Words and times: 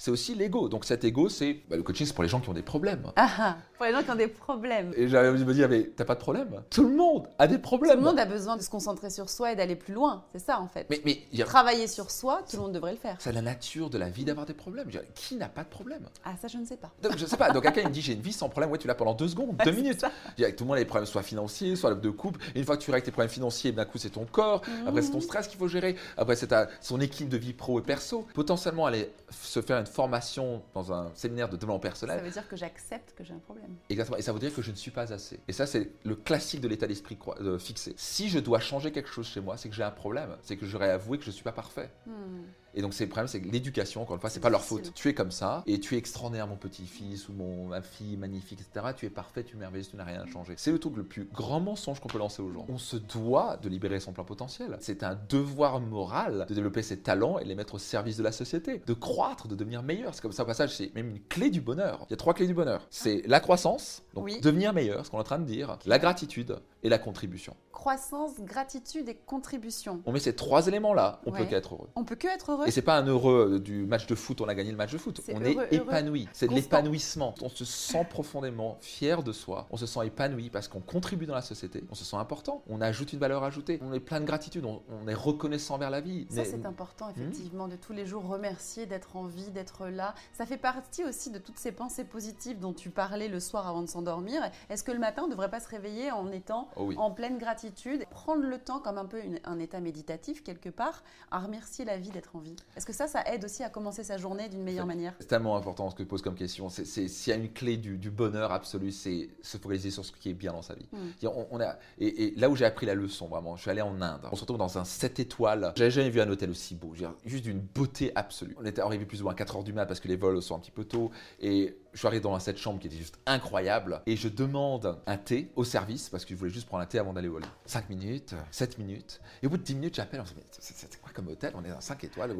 c'est 0.00 0.10
aussi 0.10 0.34
l'ego. 0.34 0.70
Donc 0.70 0.86
cet 0.86 1.04
ego, 1.04 1.28
c'est 1.28 1.60
bah, 1.68 1.76
le 1.76 1.82
coaching, 1.82 2.06
c'est 2.06 2.14
pour 2.14 2.22
les 2.22 2.28
gens 2.30 2.40
qui 2.40 2.48
ont 2.48 2.54
des 2.54 2.62
problèmes. 2.62 3.12
Ah, 3.16 3.28
ah, 3.38 3.56
pour 3.76 3.84
les 3.84 3.92
gens 3.92 4.02
qui 4.02 4.10
ont 4.10 4.14
des 4.14 4.28
problèmes. 4.28 4.92
Et 4.96 5.08
j'avais 5.08 5.30
me 5.30 5.64
ah, 5.64 5.68
mais 5.68 5.90
t'as 5.94 6.06
pas 6.06 6.14
de 6.14 6.20
problème? 6.20 6.62
Tout 6.70 6.84
le 6.88 6.96
monde 6.96 7.28
a 7.38 7.46
des 7.46 7.58
problèmes. 7.58 7.92
Tout 7.92 7.98
le 7.98 8.04
monde 8.04 8.18
a 8.18 8.24
besoin 8.24 8.56
de 8.56 8.62
se 8.62 8.70
concentrer 8.70 9.10
sur 9.10 9.28
soi 9.28 9.52
et 9.52 9.56
d'aller 9.56 9.76
plus 9.76 9.92
loin. 9.92 10.24
C'est 10.32 10.38
ça 10.38 10.58
en 10.58 10.68
fait. 10.68 10.86
Mais, 10.88 11.22
a- 11.38 11.44
Travailler 11.44 11.86
sur 11.86 12.10
soi, 12.10 12.40
tout 12.48 12.56
le 12.56 12.62
monde 12.62 12.72
devrait 12.72 12.92
le 12.92 12.96
faire. 12.98 13.16
c'est 13.18 13.32
la 13.32 13.42
nature 13.42 13.90
de 13.90 13.98
la 13.98 14.08
vie 14.08 14.24
d'avoir 14.24 14.46
des 14.46 14.54
problèmes. 14.54 14.88
Dire, 14.88 15.02
Qui 15.14 15.36
n'a 15.36 15.50
pas 15.50 15.64
de 15.64 15.68
problème? 15.68 16.06
Ah, 16.24 16.32
ça, 16.40 16.48
je 16.48 16.56
ne 16.56 16.64
sais 16.64 16.78
pas. 16.78 16.90
Donc, 17.02 17.18
je 17.18 17.26
sais 17.26 17.36
pas, 17.36 17.50
donc 17.50 17.64
quelqu'un 17.64 17.82
il 17.82 17.88
me 17.88 17.92
dit 17.92 18.00
j'ai 18.00 18.14
une 18.14 18.22
vie 18.22 18.32
sans 18.32 18.48
problème, 18.48 18.70
ouais 18.70 18.78
tu 18.78 18.88
l'as 18.88 18.94
pendant 18.94 19.12
deux 19.12 19.28
secondes, 19.28 19.54
deux 19.62 19.70
minutes. 19.70 20.02
avec 20.38 20.56
tout 20.56 20.64
le 20.64 20.68
monde 20.68 20.76
a 20.78 20.80
des 20.80 20.86
problèmes 20.86 21.04
soit 21.06 21.22
financiers, 21.22 21.76
soit 21.76 21.94
de 21.94 22.10
couple. 22.10 22.40
Et 22.54 22.60
une 22.60 22.64
fois 22.64 22.78
que 22.78 22.82
tu 22.82 22.90
règles 22.90 23.04
tes 23.04 23.10
problèmes 23.10 23.28
financiers, 23.30 23.72
d'un 23.72 23.84
coup 23.84 23.98
c'est 23.98 24.08
ton 24.08 24.24
corps, 24.24 24.62
après 24.86 25.02
c'est 25.02 25.10
ton 25.10 25.20
stress 25.20 25.46
qu'il 25.46 25.58
faut 25.58 25.68
gérer, 25.68 25.94
après 26.16 26.36
c'est 26.36 26.54
son 26.80 27.00
équipe 27.02 27.28
de 27.28 27.36
vie 27.36 27.52
pro 27.52 27.78
et 27.80 27.82
perso. 27.82 28.26
Potentiellement 28.32 28.86
aller 28.86 29.12
se 29.30 29.60
faire 29.60 29.78
une 29.78 29.86
formation 29.90 30.62
dans 30.74 30.92
un 30.92 31.10
séminaire 31.14 31.48
de 31.48 31.56
développement 31.56 31.76
Ça 31.78 31.80
personnel, 31.82 32.22
veut 32.24 32.30
dire 32.30 32.48
que 32.48 32.56
j'accepte 32.56 33.14
que 33.14 33.24
j'ai 33.24 33.34
un 33.34 33.38
problème. 33.38 33.76
exactement. 33.88 34.16
Et 34.16 34.22
ça 34.22 34.32
veut 34.32 34.38
dire 34.38 34.54
que 34.54 34.62
je 34.62 34.70
ne 34.70 34.76
suis 34.76 34.90
pas 34.90 35.12
assez. 35.12 35.40
Et 35.48 35.52
ça 35.52 35.66
c'est 35.66 35.90
le 36.04 36.16
classique 36.16 36.60
de 36.60 36.68
l'état 36.68 36.86
d'esprit 36.86 37.18
euh, 37.40 37.58
fixé. 37.58 37.94
Si 37.96 38.28
je 38.28 38.38
dois 38.38 38.60
changer 38.60 38.92
quelque 38.92 39.08
chose 39.10 39.26
chez 39.26 39.40
moi, 39.40 39.56
c'est 39.56 39.68
que 39.68 39.74
j'ai 39.74 39.82
un 39.82 39.90
problème, 39.90 40.36
c'est 40.42 40.56
que 40.56 40.66
j'aurais 40.66 40.90
avoué 40.90 41.18
que 41.18 41.24
je 41.24 41.30
ne 41.30 41.34
suis 41.34 41.44
pas 41.44 41.52
parfait. 41.52 41.90
Hmm. 42.06 42.42
Et 42.74 42.82
donc 42.82 42.94
c'est 42.94 43.04
le 43.04 43.10
problème, 43.10 43.28
c'est 43.28 43.40
que 43.40 43.48
l'éducation, 43.48 44.02
encore 44.02 44.14
une 44.16 44.20
fois, 44.20 44.30
c'est 44.30 44.40
pas 44.40 44.50
leur 44.50 44.62
faute. 44.64 44.92
Tu 44.94 45.08
es 45.08 45.14
comme 45.14 45.30
ça, 45.30 45.62
et 45.66 45.80
tu 45.80 45.94
es 45.94 45.98
extraordinaire, 45.98 46.46
mon 46.46 46.56
petit-fils 46.56 47.28
ou 47.28 47.32
mon, 47.32 47.66
ma 47.66 47.82
fille 47.82 48.16
magnifique, 48.16 48.60
etc. 48.60 48.86
Tu 48.96 49.06
es 49.06 49.10
parfait, 49.10 49.42
tu 49.44 49.56
es 49.56 49.58
merveilleux, 49.58 49.84
tu 49.90 49.96
n'as 49.96 50.04
rien 50.04 50.20
à 50.22 50.26
changer. 50.26 50.54
C'est 50.56 50.70
le 50.72 50.78
truc 50.78 50.96
le 50.96 51.04
plus 51.04 51.24
grand 51.24 51.60
mensonge 51.60 52.00
qu'on 52.00 52.08
peut 52.08 52.18
lancer 52.18 52.42
aux 52.42 52.50
gens. 52.52 52.66
On 52.68 52.78
se 52.78 52.96
doit 52.96 53.56
de 53.62 53.68
libérer 53.68 53.98
son 54.00 54.12
plein 54.12 54.24
potentiel. 54.24 54.76
C'est 54.80 55.02
un 55.02 55.18
devoir 55.28 55.80
moral 55.80 56.46
de 56.48 56.54
développer 56.54 56.82
ses 56.82 56.98
talents 57.00 57.38
et 57.38 57.44
les 57.44 57.54
mettre 57.54 57.74
au 57.74 57.78
service 57.78 58.16
de 58.16 58.22
la 58.22 58.32
société, 58.32 58.82
de 58.86 58.94
croître, 58.94 59.48
de 59.48 59.56
devenir 59.56 59.82
meilleur. 59.82 60.14
C'est 60.14 60.20
comme 60.22 60.32
ça, 60.32 60.42
au 60.44 60.46
passage, 60.46 60.76
c'est 60.76 60.94
même 60.94 61.10
une 61.10 61.20
clé 61.20 61.50
du 61.50 61.60
bonheur. 61.60 62.06
Il 62.08 62.12
y 62.12 62.14
a 62.14 62.16
trois 62.16 62.34
clés 62.34 62.46
du 62.46 62.54
bonheur. 62.54 62.86
C'est 62.90 63.22
la 63.26 63.40
croissance, 63.40 64.02
donc 64.14 64.24
Oui. 64.26 64.40
devenir 64.40 64.72
meilleur, 64.72 65.04
ce 65.06 65.10
qu'on 65.10 65.18
est 65.18 65.20
en 65.20 65.24
train 65.24 65.38
de 65.38 65.44
dire, 65.44 65.78
la 65.86 65.98
gratitude 65.98 66.58
et 66.82 66.88
la 66.88 66.98
contribution. 66.98 67.56
Croissance, 67.72 68.32
gratitude 68.40 69.08
et 69.08 69.14
contribution. 69.14 70.02
On 70.04 70.12
met 70.12 70.20
ces 70.20 70.34
trois 70.36 70.66
éléments-là, 70.66 71.20
on 71.26 71.32
Ouais. 71.32 71.38
peut 71.40 71.44
qu'être 71.46 71.74
heureux. 71.74 71.88
On 71.96 72.04
peut 72.04 72.14
que 72.16 72.28
être 72.28 72.52
heureux. 72.52 72.59
Et 72.66 72.70
c'est 72.70 72.82
pas 72.82 72.98
un 72.98 73.06
heureux 73.06 73.60
du 73.60 73.86
match 73.86 74.06
de 74.06 74.14
foot, 74.14 74.40
on 74.40 74.48
a 74.48 74.54
gagné 74.54 74.70
le 74.70 74.76
match 74.76 74.92
de 74.92 74.98
foot. 74.98 75.20
On 75.28 75.40
heureux, 75.40 75.46
est 75.48 75.54
heureux, 75.54 75.66
épanoui. 75.70 76.28
C'est 76.32 76.48
de 76.48 76.54
l'épanouissement. 76.54 77.34
On 77.42 77.48
se 77.48 77.64
sent 77.64 78.06
profondément 78.10 78.78
fier 78.80 79.22
de 79.22 79.32
soi. 79.32 79.66
On 79.70 79.76
se 79.76 79.86
sent 79.86 80.06
épanoui 80.06 80.50
parce 80.50 80.68
qu'on 80.68 80.80
contribue 80.80 81.26
dans 81.26 81.34
la 81.34 81.42
société. 81.42 81.84
On 81.90 81.94
se 81.94 82.04
sent 82.04 82.16
important. 82.16 82.62
On 82.68 82.80
ajoute 82.80 83.12
une 83.12 83.18
valeur 83.18 83.44
ajoutée. 83.44 83.78
On 83.82 83.92
est 83.92 84.00
plein 84.00 84.20
de 84.20 84.26
gratitude. 84.26 84.64
On, 84.64 84.82
on 85.02 85.08
est 85.08 85.14
reconnaissant 85.14 85.78
vers 85.78 85.90
la 85.90 86.00
vie. 86.00 86.26
Ça, 86.30 86.44
c'est 86.44 86.64
important, 86.66 87.08
effectivement, 87.10 87.68
de 87.68 87.76
tous 87.76 87.92
les 87.92 88.06
jours 88.06 88.26
remercier 88.26 88.86
d'être 88.86 89.16
en 89.16 89.24
vie, 89.24 89.50
d'être 89.50 89.86
là. 89.88 90.14
Ça 90.32 90.46
fait 90.46 90.56
partie 90.58 91.04
aussi 91.04 91.30
de 91.30 91.38
toutes 91.38 91.58
ces 91.58 91.72
pensées 91.72 92.04
positives 92.04 92.58
dont 92.58 92.72
tu 92.72 92.90
parlais 92.90 93.28
le 93.28 93.40
soir 93.40 93.66
avant 93.68 93.82
de 93.82 93.88
s'endormir. 93.88 94.42
Est-ce 94.68 94.84
que 94.84 94.92
le 94.92 94.98
matin, 94.98 95.22
on 95.22 95.26
ne 95.26 95.32
devrait 95.32 95.50
pas 95.50 95.60
se 95.60 95.68
réveiller 95.68 96.10
en 96.10 96.30
étant 96.30 96.68
Oh 96.76 96.84
oui. 96.86 96.94
en 96.98 97.10
pleine 97.10 97.38
gratitude, 97.38 98.04
prendre 98.10 98.42
le 98.42 98.58
temps 98.58 98.80
comme 98.80 98.98
un 98.98 99.04
peu 99.04 99.22
une- 99.22 99.40
un 99.44 99.58
état 99.58 99.80
méditatif 99.80 100.42
quelque 100.42 100.68
part, 100.68 101.02
à 101.30 101.38
remercier 101.40 101.84
la 101.84 101.96
vie 101.96 102.10
d'être 102.10 102.36
en 102.36 102.38
vie 102.38 102.49
Est-ce 102.76 102.86
que 102.86 102.92
ça, 102.92 103.06
ça 103.06 103.22
aide 103.26 103.44
aussi 103.44 103.62
à 103.62 103.70
commencer 103.70 104.04
sa 104.04 104.16
journée 104.16 104.48
d'une 104.48 104.62
meilleure 104.62 104.86
manière 104.86 105.14
C'est 105.20 105.26
tellement 105.26 105.56
important 105.56 105.90
ce 105.90 105.94
que 105.94 106.02
tu 106.02 106.08
poses 106.08 106.22
comme 106.22 106.34
question. 106.34 106.68
C'est, 106.68 106.84
s'il 106.84 107.30
y 107.30 107.32
a 107.32 107.38
une 107.38 107.52
clé 107.52 107.76
du, 107.76 107.98
du 107.98 108.10
bonheur 108.10 108.52
absolu, 108.52 108.92
c'est 108.92 109.28
se 109.42 109.56
focaliser 109.58 109.90
sur 109.90 110.04
ce 110.04 110.12
qui 110.12 110.30
est 110.30 110.34
bien 110.34 110.52
dans 110.52 110.62
sa 110.62 110.74
vie. 110.74 110.86
Mm. 110.92 110.98
C'est-à-dire, 111.18 111.36
On, 111.36 111.46
on 111.50 111.60
a, 111.60 111.76
et, 111.98 112.24
et 112.24 112.34
là 112.36 112.48
où 112.48 112.56
j'ai 112.56 112.64
appris 112.64 112.86
la 112.86 112.94
leçon, 112.94 113.28
vraiment, 113.28 113.56
je 113.56 113.62
suis 113.62 113.70
allé 113.70 113.82
en 113.82 114.00
Inde. 114.00 114.20
On 114.30 114.36
se 114.36 114.40
retrouve 114.40 114.58
dans 114.58 114.78
un 114.78 114.84
7 114.84 115.20
étoiles. 115.20 115.72
J'avais 115.76 115.90
jamais 115.90 116.10
vu 116.10 116.20
un 116.20 116.28
hôtel 116.28 116.50
aussi 116.50 116.74
beau. 116.74 116.94
Dire, 116.94 117.14
Juste 117.24 117.44
d'une 117.44 117.60
beauté 117.60 118.12
absolue. 118.14 118.56
On 118.60 118.64
était 118.64 118.80
arrivé 118.80 119.04
plus 119.04 119.20
ou 119.20 119.24
moins 119.24 119.32
à 119.32 119.36
4 119.36 119.56
heures 119.56 119.64
du 119.64 119.72
mat 119.72 119.86
parce 119.86 120.00
que 120.00 120.08
les 120.08 120.16
vols 120.16 120.42
sont 120.42 120.56
un 120.56 120.58
petit 120.58 120.70
peu 120.70 120.84
tôt. 120.84 121.10
Et 121.40 121.76
je 121.92 121.98
suis 121.98 122.06
arrivé 122.06 122.20
dans 122.22 122.38
cette 122.38 122.58
chambre 122.58 122.78
qui 122.78 122.86
était 122.86 122.96
juste 122.96 123.18
incroyable. 123.26 124.02
Et 124.06 124.16
je 124.16 124.28
demande 124.28 124.98
un 125.06 125.16
thé 125.16 125.50
au 125.56 125.64
service 125.64 126.08
parce 126.08 126.24
que 126.24 126.34
je 126.34 126.38
voulais 126.38 126.50
juste 126.50 126.66
prendre 126.66 126.82
un 126.82 126.86
thé 126.86 126.98
avant 126.98 127.12
d'aller 127.12 127.28
au 127.28 127.38
lit. 127.38 127.46
5 127.66 127.88
minutes, 127.90 128.34
7 128.50 128.78
minutes. 128.78 129.20
Et 129.42 129.46
au 129.46 129.50
bout 129.50 129.56
de 129.56 129.62
10 129.62 129.74
minutes, 129.74 129.94
j'appelle. 129.96 130.20
On 130.20 130.24
se 130.24 130.34
dit, 130.34 130.40
c'est 130.60 131.00
quoi 131.00 131.10
comme 131.12 131.28
hôtel? 131.28 131.52
On 131.56 131.64
est 131.64 131.70
dans 131.70 131.80
5 131.80 132.04
étoiles. 132.04 132.34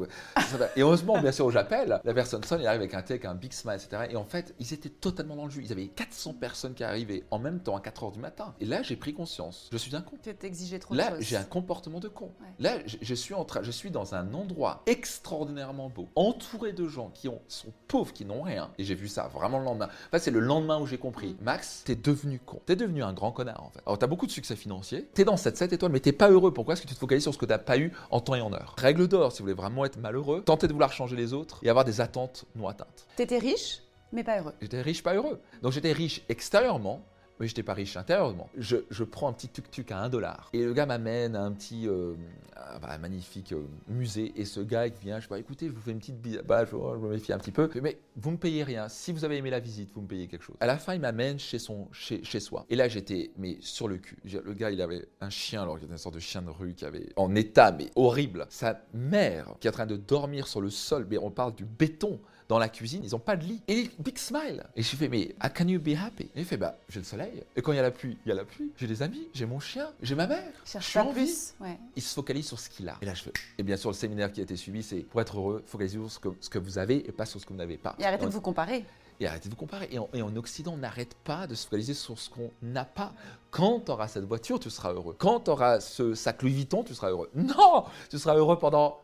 Et 0.75 0.81
heureusement, 0.81 1.19
bien 1.19 1.31
sûr, 1.31 1.49
j'appelle, 1.51 1.99
la 2.03 2.13
personne 2.13 2.43
sonne, 2.43 2.61
il 2.61 2.67
arrive 2.67 2.81
avec 2.81 2.93
un 2.93 3.01
thé, 3.01 3.13
avec 3.13 3.25
un 3.25 3.35
big 3.35 3.53
smile, 3.53 3.75
etc. 3.75 4.07
Et 4.09 4.15
en 4.15 4.25
fait, 4.25 4.53
ils 4.59 4.73
étaient 4.73 4.89
totalement 4.89 5.35
dans 5.35 5.45
le 5.45 5.51
jus. 5.51 5.63
Ils 5.63 5.71
avaient 5.71 5.87
400 5.87 6.33
personnes 6.33 6.73
qui 6.73 6.83
arrivaient 6.83 7.23
en 7.31 7.39
même 7.39 7.59
temps 7.59 7.75
à 7.75 7.81
4 7.81 8.03
heures 8.03 8.11
du 8.11 8.19
matin. 8.19 8.53
Et 8.59 8.65
là, 8.65 8.81
j'ai 8.83 8.95
pris 8.95 9.13
conscience. 9.13 9.69
Je 9.71 9.77
suis 9.77 9.95
un 9.95 10.01
con. 10.01 10.17
Tu 10.21 10.33
t'exigeais 10.33 10.79
trop 10.79 10.93
Là, 10.93 11.13
j'ai 11.19 11.37
un 11.37 11.43
comportement 11.43 11.99
de 11.99 12.07
con. 12.07 12.31
Ouais. 12.41 12.47
Là, 12.59 12.77
je, 12.85 12.97
je 13.01 13.15
suis 13.15 13.33
en 13.33 13.45
train, 13.45 13.63
je 13.63 13.71
suis 13.71 13.91
dans 13.91 14.15
un 14.15 14.33
endroit 14.33 14.83
extraordinairement 14.85 15.89
beau, 15.89 16.09
entouré 16.15 16.73
de 16.73 16.87
gens 16.87 17.09
qui 17.13 17.27
ont, 17.27 17.41
sont 17.47 17.71
pauvres, 17.87 18.13
qui 18.13 18.25
n'ont 18.25 18.41
rien. 18.41 18.71
Et 18.77 18.83
j'ai 18.83 18.95
vu 18.95 19.07
ça 19.07 19.27
vraiment 19.27 19.59
le 19.59 19.65
lendemain. 19.65 19.87
En 19.87 20.11
fait, 20.11 20.19
c'est 20.19 20.31
le 20.31 20.39
lendemain 20.39 20.79
où 20.79 20.85
j'ai 20.85 20.97
compris. 20.97 21.33
Mm. 21.39 21.43
Max, 21.43 21.83
t'es 21.85 21.95
devenu 21.95 22.39
con. 22.39 22.61
T'es 22.65 22.75
devenu 22.75 23.03
un 23.03 23.13
grand 23.13 23.31
connard, 23.31 23.63
en 23.63 23.69
fait. 23.69 23.81
Alors, 23.85 23.97
t'as 23.97 24.07
beaucoup 24.07 24.27
de 24.27 24.31
succès 24.31 24.55
financier. 24.55 25.09
T'es 25.13 25.23
dans 25.23 25.37
cette 25.37 25.57
7 25.57 25.73
étoiles, 25.73 25.91
mais 25.91 25.99
t'es 25.99 26.11
pas 26.11 26.29
heureux. 26.29 26.53
Pourquoi? 26.53 26.73
Est-ce 26.73 26.81
que 26.81 26.87
tu 26.87 26.93
te 26.95 26.99
focalises 26.99 27.23
sur 27.23 27.33
ce 27.33 27.37
que 27.37 27.45
t'as 27.45 27.57
pas 27.57 27.77
eu 27.77 27.91
en 28.09 28.19
temps 28.19 28.35
et 28.35 28.41
en 28.41 28.53
heure 28.53 28.75
Règle 28.77 29.07
d'or, 29.07 29.31
si 29.31 29.39
vous 29.39 29.45
voulez 29.45 29.53
vraiment 29.53 29.85
être 29.85 29.90
malheureux, 29.97 30.43
tentez 30.43 30.67
de 30.67 30.73
vouloir 30.73 30.91
changer 30.91 31.15
les 31.15 31.33
autres 31.33 31.59
et 31.63 31.69
avoir 31.69 31.85
des 31.85 32.01
attentes 32.01 32.45
non 32.55 32.67
atteintes. 32.67 33.07
T'étais 33.15 33.37
riche, 33.37 33.81
mais 34.11 34.23
pas 34.23 34.39
heureux. 34.39 34.53
J'étais 34.61 34.81
riche, 34.81 35.03
pas 35.03 35.13
heureux. 35.13 35.39
Donc 35.61 35.71
j'étais 35.71 35.91
riche 35.91 36.21
extérieurement, 36.29 37.05
mais 37.41 37.47
j'étais 37.47 37.63
pas 37.63 37.73
riche 37.73 37.97
intérieurement. 37.97 38.49
Je, 38.55 38.77
je 38.91 39.03
prends 39.03 39.27
un 39.27 39.33
petit 39.33 39.49
tuk-tuk 39.49 39.91
à 39.91 39.97
1 39.97 40.09
dollar. 40.09 40.49
Et 40.53 40.63
le 40.63 40.73
gars 40.73 40.85
m'amène 40.85 41.35
à 41.35 41.41
un 41.41 41.51
petit 41.51 41.87
euh, 41.87 42.13
ah, 42.55 42.77
bah, 42.79 42.95
magnifique 42.99 43.51
euh, 43.51 43.63
musée. 43.87 44.31
Et 44.35 44.45
ce 44.45 44.59
gars, 44.59 44.85
il 44.85 44.93
vient, 44.93 45.19
je 45.19 45.27
dis, 45.27 45.33
écoutez, 45.39 45.67
je 45.67 45.73
vous 45.73 45.81
fais 45.81 45.89
une 45.89 45.97
petite 45.97 46.21
bise. 46.21 46.39
Bah, 46.45 46.65
je, 46.65 46.75
me 46.75 47.09
méfie 47.09 47.33
un 47.33 47.39
petit 47.39 47.51
peu. 47.51 47.67
Mais 47.81 47.97
vous 48.15 48.29
me 48.29 48.37
payez 48.37 48.63
rien. 48.63 48.87
Si 48.89 49.11
vous 49.11 49.25
avez 49.25 49.37
aimé 49.37 49.49
la 49.49 49.59
visite, 49.59 49.89
vous 49.95 50.01
me 50.01 50.07
payez 50.07 50.27
quelque 50.27 50.43
chose. 50.43 50.55
À 50.59 50.67
la 50.67 50.77
fin, 50.77 50.93
il 50.93 51.01
m'amène 51.01 51.39
chez, 51.39 51.57
son, 51.57 51.87
chez, 51.91 52.23
chez 52.23 52.39
soi. 52.39 52.63
Et 52.69 52.75
là, 52.75 52.87
j'étais 52.87 53.31
mais 53.37 53.57
sur 53.59 53.87
le 53.87 53.97
cul. 53.97 54.17
Le 54.23 54.53
gars, 54.53 54.69
il 54.69 54.79
avait 54.79 55.07
un 55.19 55.31
chien, 55.31 55.63
alors 55.63 55.79
qu'il 55.79 55.89
une 55.89 55.97
sorte 55.97 56.13
de 56.13 56.19
chien 56.19 56.43
de 56.43 56.51
rue 56.51 56.75
qui 56.75 56.85
avait 56.85 57.09
en 57.15 57.33
état, 57.33 57.71
mais 57.71 57.89
horrible. 57.95 58.45
Sa 58.49 58.79
mère, 58.93 59.55
qui 59.59 59.67
est 59.67 59.71
en 59.71 59.73
train 59.73 59.87
de 59.87 59.97
dormir 59.97 60.47
sur 60.47 60.61
le 60.61 60.69
sol, 60.69 61.07
mais 61.09 61.17
on 61.17 61.31
parle 61.31 61.55
du 61.55 61.65
béton 61.65 62.19
dans 62.51 62.59
la 62.59 62.67
cuisine, 62.67 63.01
ils 63.05 63.11
n'ont 63.11 63.19
pas 63.19 63.37
de 63.37 63.45
lit. 63.45 63.61
Et 63.69 63.89
big 63.97 64.17
smile. 64.17 64.65
Et 64.75 64.83
je 64.83 64.89
lui 64.91 64.97
fais, 64.97 65.07
mais 65.07 65.33
how 65.41 65.47
can 65.55 65.69
you 65.69 65.79
be 65.79 65.95
happy? 65.97 66.23
Et 66.35 66.41
il 66.41 66.45
fait, 66.45 66.57
bah, 66.57 66.75
j'ai 66.89 66.99
le 66.99 67.05
soleil. 67.05 67.43
Et 67.55 67.61
quand 67.61 67.71
il 67.71 67.77
y 67.77 67.79
a 67.79 67.81
la 67.81 67.91
pluie, 67.91 68.17
il 68.25 68.29
y 68.29 68.31
a 68.33 68.35
la 68.35 68.43
pluie. 68.43 68.73
J'ai 68.75 68.87
des 68.87 69.01
amis, 69.01 69.25
j'ai 69.33 69.45
mon 69.45 69.61
chien, 69.61 69.89
j'ai 70.01 70.15
ma 70.15 70.27
mère. 70.27 70.51
Je 70.65 70.71
Cherche 70.71 70.89
suis 70.89 70.99
en 70.99 71.13
vie. 71.13 71.23
plus. 71.23 71.53
Ouais. 71.61 71.79
Il 71.95 72.01
se 72.01 72.13
focalise 72.13 72.45
sur 72.45 72.59
ce 72.59 72.69
qu'il 72.69 72.89
a. 72.89 72.97
Et 73.01 73.05
là, 73.05 73.13
je 73.13 73.23
fais. 73.23 73.31
Et 73.57 73.63
bien 73.63 73.77
sûr, 73.77 73.89
le 73.89 73.95
séminaire 73.95 74.33
qui 74.33 74.41
a 74.41 74.43
été 74.43 74.57
suivi, 74.57 74.83
c'est 74.83 74.97
pour 74.99 75.21
être 75.21 75.37
heureux, 75.37 75.63
focalisez 75.65 75.97
sur 75.97 76.11
ce 76.11 76.19
que, 76.19 76.27
ce 76.41 76.49
que 76.49 76.59
vous 76.59 76.77
avez 76.77 77.07
et 77.07 77.13
pas 77.13 77.25
sur 77.25 77.39
ce 77.39 77.45
que 77.45 77.53
vous 77.53 77.57
n'avez 77.59 77.77
pas. 77.77 77.95
Et 77.99 78.05
arrêtez 78.05 78.25
de 78.25 78.31
vous 78.31 78.41
comparer. 78.41 78.83
et 79.21 79.27
arrêtez 79.27 79.47
de 79.47 79.53
vous 79.53 79.57
comparer. 79.59 79.87
Et 79.89 79.97
en, 79.99 80.09
et 80.13 80.21
en 80.21 80.35
Occident, 80.35 80.73
on 80.73 80.77
n'arrête 80.77 81.13
pas 81.23 81.47
de 81.47 81.55
se 81.55 81.63
focaliser 81.67 81.93
sur 81.93 82.19
ce 82.19 82.29
qu'on 82.29 82.51
n'a 82.61 82.83
pas. 82.83 83.13
Quand 83.49 83.79
tu 83.85 83.91
auras 83.91 84.09
cette 84.09 84.25
voiture, 84.25 84.59
tu 84.59 84.69
seras 84.69 84.91
heureux. 84.91 85.15
Quand 85.17 85.39
tu 85.39 85.51
auras 85.51 85.79
ce 85.79 86.15
sac 86.15 86.41
Louis 86.41 86.51
Vuitton, 86.51 86.83
tu 86.83 86.93
seras 86.95 87.11
heureux. 87.11 87.29
Non 87.33 87.85
Tu 88.09 88.19
seras 88.19 88.35
heureux 88.35 88.59
pendant 88.59 88.99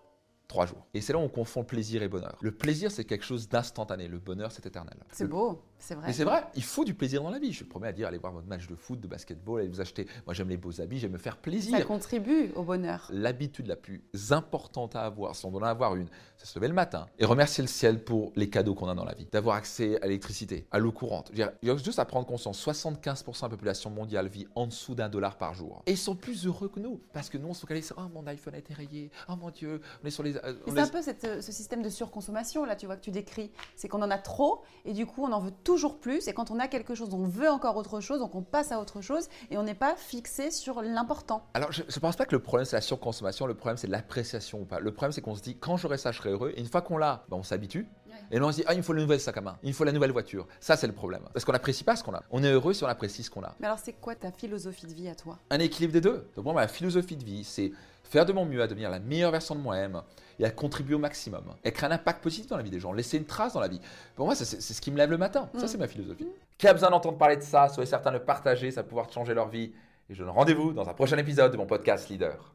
trois 0.47 0.66
jours. 0.66 0.88
Et 0.94 1.02
c'est 1.02 1.13
là 1.13 1.19
où 1.19 1.24
on 1.24 1.30
confond 1.30 1.63
plaisir 1.63 2.03
et 2.03 2.08
bonheur. 2.08 2.38
Le 2.41 2.52
plaisir, 2.52 2.91
c'est 2.91 3.03
quelque 3.03 3.25
chose 3.25 3.50
d'instantané. 3.50 4.08
Le 4.08 4.19
bonheur, 4.19 4.52
c'est 4.52 4.66
éternel. 4.66 4.97
C'est 5.12 5.28
beau, 5.28 5.62
c'est 5.80 5.96
vrai. 5.96 6.08
Mais 6.08 6.14
c'est 6.14 6.24
vrai, 6.24 6.44
il 6.56 6.64
faut 6.64 6.84
du 6.84 6.94
plaisir 6.94 7.22
dans 7.24 7.30
la 7.30 7.40
vie. 7.40 7.54
Je 7.54 7.64
premier 7.64 7.88
à 7.88 7.92
dire, 7.94 8.08
allez 8.08 8.18
voir 8.18 8.34
votre 8.34 8.48
match 8.48 8.68
de 8.68 8.76
foot, 8.76 9.00
de 9.00 9.08
basketball, 9.08 9.60
allez 9.62 9.70
vous 9.70 9.82
acheter. 9.82 10.08
Moi, 10.26 10.34
j'aime 10.34 10.50
les 10.50 10.58
beaux 10.58 10.82
habits, 10.82 11.00
j'aime 11.00 11.12
me 11.12 11.18
faire 11.18 11.34
Ça 11.36 11.40
plaisir. 11.42 11.88
contribue 11.88 12.52
au 12.56 12.64
bonheur. 12.64 13.08
L'habitude 13.12 13.68
la 13.68 13.76
plus 13.76 14.04
importante 14.32 14.96
à 14.96 15.02
avoir, 15.04 15.36
si 15.36 15.46
on 15.46 15.52
doit 15.52 15.62
en 15.62 15.66
avoir 15.66 15.96
une, 15.96 16.08
c'est 16.38 16.46
se 16.48 16.58
lever 16.60 16.68
le 16.68 16.74
matin 16.74 17.08
et 17.20 17.26
remercier 17.26 17.62
le 17.64 17.68
ciel 17.68 18.04
pour 18.04 18.32
les 18.36 18.50
cadeaux 18.50 18.76
qu'on 18.76 18.90
a 18.90 18.96
dans 18.96 19.06
la 19.06 19.14
vie. 19.14 19.28
D'avoir 19.32 19.56
accès 19.56 20.00
à 20.02 20.06
l'électricité, 20.08 20.68
à 20.72 20.80
l'eau 20.80 20.92
courante. 20.92 21.28
Je 21.28 21.32
veux 21.32 21.36
dire, 21.48 21.52
Il 21.62 21.68
y 21.68 21.72
a 21.72 21.78
juste 21.78 22.00
à 22.00 22.06
prendre 22.06 22.26
conscience, 22.28 22.64
75% 22.66 23.38
de 23.40 23.42
la 23.46 23.50
population 23.50 23.90
mondiale 23.90 24.28
vit 24.28 24.48
en 24.56 24.68
dessous 24.68 24.96
d'un 24.96 25.09
dollar 25.09 25.38
par 25.38 25.54
jour. 25.54 25.84
Et 25.86 25.92
ils 25.92 25.98
sont 25.98 26.16
plus 26.16 26.46
heureux 26.46 26.70
que 26.70 26.80
nous. 26.80 27.00
Parce 27.14 27.30
que 27.30 27.38
nous, 27.38 27.48
on 27.48 27.54
se 27.54 27.62
focalise 27.62 27.86
sur, 27.88 27.96
oh 27.98 28.09
mon 28.14 28.26
iPhone 28.28 28.54
a 28.56 28.58
été 28.58 28.74
rayé, 28.74 29.12
oh 29.30 29.36
mon 29.36 29.50
Dieu, 29.52 29.82
on 30.04 30.08
est 30.08 30.12
sur 30.12 30.24
les... 30.24 30.36
euh, 30.38 30.54
C'est 30.66 30.74
les- 30.74 30.80
un 30.82 30.88
peu 30.88 31.02
cette- 31.02 31.42
ce 31.42 31.52
système 31.52 31.82
de 31.82 31.90
surconsommation 31.90 32.66
là, 32.66 32.76
tu 32.76 32.86
vois 32.86 32.96
que 32.96 33.02
tu 33.04 33.12
décris. 33.12 33.52
C'est 33.76 33.88
qu'on 33.88 34.02
en 34.02 34.12
a 34.12 34.18
trop 34.18 34.62
et 34.85 34.94
du 34.94 35.06
coup 35.06 35.23
on 35.23 35.32
en 35.32 35.40
veut 35.40 35.52
toujours 35.67 35.99
plus. 35.99 36.29
Et 36.29 36.34
quand 36.34 36.49
on 36.49 36.59
a 36.59 36.69
quelque 36.69 36.96
chose, 36.96 37.14
on 37.14 37.28
veut 37.28 37.49
encore 37.49 37.75
autre 37.75 37.99
chose, 37.99 38.19
donc 38.19 38.35
on 38.35 38.41
passe 38.41 38.72
à 38.72 38.79
autre 38.79 39.02
chose 39.02 39.28
et 39.52 39.58
on 39.58 39.64
n'est 39.64 39.75
pas 39.75 39.97
fixé 39.97 40.49
sur 40.49 40.81
l'important. 40.81 41.46
Alors, 41.53 41.73
je 41.73 41.84
ne 41.84 41.99
pense 41.99 42.16
pas 42.16 42.25
que 42.25 42.34
le 42.34 42.41
problème, 42.41 42.64
c'est 42.64 42.78
la 42.78 42.81
surconsommation. 42.81 43.46
Le 43.47 43.53
problème, 43.53 43.75
c'est 43.75 43.87
l'appréciation 43.87 44.61
ou 44.61 44.66
pas. 44.66 44.79
Le 44.79 44.93
problème, 44.93 45.11
c'est 45.11 45.19
qu'on 45.19 45.35
se 45.35 45.41
dit, 45.41 45.58
quand 45.58 45.75
j'aurai 45.75 45.97
ça, 45.97 46.14
je 46.14 46.19
serai 46.19 46.29
heureux. 46.29 46.53
Et 46.55 46.61
une 46.61 46.67
fois 46.67 46.81
qu'on 46.81 46.97
l'a, 46.97 47.25
ben, 47.28 47.35
on 47.35 47.43
s'habitue. 47.43 47.85
Et 48.32 48.40
là, 48.40 48.46
on 48.46 48.52
se 48.52 48.58
dit, 48.58 48.64
ah, 48.68 48.74
il 48.74 48.78
me 48.78 48.82
faut 48.84 48.94
le 48.94 49.02
nouvel 49.02 49.20
sac 49.20 49.38
à 49.38 49.41
main. 49.41 49.58
Il 49.64 49.70
me 49.70 49.74
faut 49.74 49.84
la 49.84 49.91
nouvelle 49.91 50.12
voiture. 50.12 50.47
Ça, 50.59 50.76
c'est 50.76 50.88
le 50.88 50.94
problème. 50.94 51.22
Parce 51.34 51.46
qu'on 51.46 51.52
n'apprécie 51.53 51.84
pas 51.84 51.96
ce 51.96 52.03
qu'on 52.03 52.14
a. 52.14 52.24
On 52.32 52.44
est 52.44 52.52
heureux 52.52 52.74
si 52.74 52.84
on 52.84 52.88
apprécie 52.88 53.24
ce 53.24 53.29
qu'on 53.29 53.44
a. 53.44 53.56
Mais 53.59 53.68
alors 53.68 53.79
c'est 53.79 53.94
quoi 53.94 54.16
ta 54.16 54.32
philosophie 54.32 54.85
de 54.88 54.94
vie 54.94 55.08
à 55.09 55.16
toi? 55.16 55.38
Un 55.50 55.59
équilibre 55.59 55.94
des 55.94 56.02
deux. 56.02 56.28
Donc, 56.35 56.46
moi, 56.46 56.53
ma 56.53 56.68
philosophie 56.68 57.16
de 57.18 57.24
vie, 57.24 57.44
c'est 57.44 57.72
faire 58.03 58.26
de 58.26 58.34
mon 58.34 58.46
mieux 58.46 58.62
à 58.62 58.68
devenir 58.68 58.90
la 58.90 59.00
meilleure 59.00 59.32
version 59.32 59.56
de 59.56 59.59
moi-même 59.62 60.02
et 60.40 60.46
à 60.46 60.52
contribuer 60.52 60.96
au 60.96 61.00
maximum. 61.00 61.44
Et 61.64 61.72
créer 61.72 61.90
un 61.90 61.94
impact 61.94 62.22
positif 62.24 62.47
dans 62.47 62.58
la 62.58 62.64
vie 62.64 62.70
des 62.70 62.79
gens. 62.79 62.91
Laisser 62.94 63.18
une 63.18 63.26
trace 63.26 63.53
dans 63.53 63.59
la 63.59 63.68
vie. 63.68 63.82
Pour 64.16 64.26
moi, 64.26 64.35
c'est 64.35 64.46
ce 64.62 64.82
qui 64.82 64.91
me 64.91 64.97
lève 64.97 65.09
le 65.12 65.18
matin. 65.18 65.50
Ça, 65.58 65.66
Mm. 65.66 65.68
c'est 65.68 65.78
ma 65.78 65.88
philosophie. 65.88 66.28
Qui 66.58 66.68
a 66.68 66.73
besoin 66.73 66.90
d'entendre 66.90 67.18
parler 67.18 67.38
de 67.38 67.41
ça 67.44 67.70
Soyez 67.70 67.90
certain 67.90 68.12
de 68.12 68.18
partager. 68.20 68.72
Ça 68.72 68.82
va 68.82 68.88
pouvoir 68.88 69.12
changer 69.12 69.34
leur 69.34 69.47
vie. 69.50 69.73
Et 70.09 70.14
je 70.16 70.23
donne 70.23 70.30
rendez-vous 70.34 70.72
dans 70.73 70.88
un 70.88 70.94
prochain 70.94 71.18
épisode 71.18 71.52
de 71.52 71.58
mon 71.58 71.66
podcast 71.66 72.08
Leader. 72.09 72.53